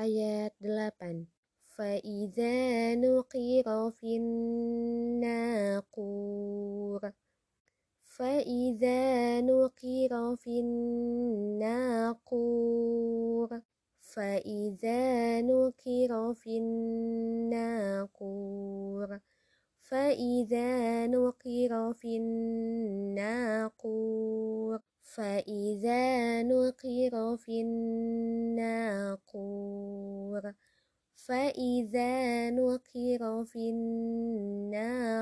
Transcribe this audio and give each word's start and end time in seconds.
Ayat 0.00 0.56
8 0.64 1.28
فإذا 1.76 2.94
نقر 2.94 3.90
في 3.90 4.16
الناقور. 4.16 5.80
فإذا 8.04 9.40
نقر 9.40 10.36
في 10.36 10.60
الناقور. 10.60 12.00
فإذا 14.00 15.40
نقر 15.40 16.34
في 16.34 16.58
الناقور. 16.58 18.00
فإذا 19.82 21.06
نقر 21.06 21.92
في 21.92 22.16
الناقور. 22.16 23.60
فإذا 25.02 26.42
نقر 26.42 27.36
في 27.36 27.60
الناقور 27.60 27.79
فإذا 31.16 32.50
نقر 32.50 33.44
في 33.44 33.70
الناقور 33.70 35.19